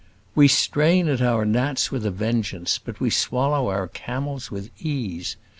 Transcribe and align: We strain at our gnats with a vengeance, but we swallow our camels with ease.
We 0.33 0.47
strain 0.47 1.07
at 1.09 1.21
our 1.21 1.45
gnats 1.45 1.91
with 1.91 2.07
a 2.07 2.09
vengeance, 2.09 2.79
but 2.79 2.99
we 2.99 3.11
swallow 3.11 3.67
our 3.69 3.87
camels 3.87 4.49
with 4.49 4.71
ease. 4.83 5.37